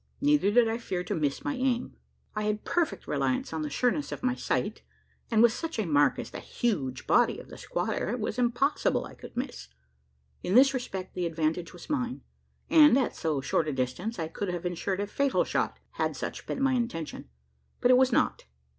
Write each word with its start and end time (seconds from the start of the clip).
Neither 0.19 0.49
did 0.49 0.67
I 0.67 0.79
fear 0.79 1.03
to 1.03 1.13
miss 1.13 1.45
my 1.45 1.53
aim. 1.53 1.95
I 2.35 2.41
had 2.45 2.65
perfect 2.65 3.05
reliance 3.07 3.53
on 3.53 3.61
the 3.61 3.69
sureness 3.69 4.11
of 4.11 4.23
my 4.23 4.33
sight; 4.33 4.81
and, 5.29 5.43
with 5.43 5.51
such 5.53 5.77
a 5.77 5.85
mark 5.85 6.17
as 6.17 6.31
the 6.31 6.39
huge 6.39 7.05
body 7.05 7.37
of 7.37 7.49
the 7.49 7.57
squatter, 7.59 8.09
it 8.09 8.19
was 8.19 8.39
impossible 8.39 9.05
I 9.05 9.13
could 9.13 9.37
miss. 9.37 9.67
In 10.41 10.55
this 10.55 10.73
respect, 10.73 11.13
the 11.13 11.27
advantage 11.27 11.71
was 11.71 11.87
mine; 11.87 12.21
and, 12.67 12.97
at 12.97 13.15
so 13.15 13.41
short 13.41 13.67
a 13.67 13.73
distance, 13.73 14.17
I 14.17 14.27
could 14.27 14.47
have 14.47 14.65
insured 14.65 15.01
a 15.01 15.05
fatal 15.05 15.43
shot 15.43 15.77
had 15.91 16.15
such 16.15 16.47
been 16.47 16.63
my 16.63 16.73
intention. 16.73 17.29
But 17.79 17.91
it 17.91 17.97
was 17.97 18.11
not. 18.11 18.45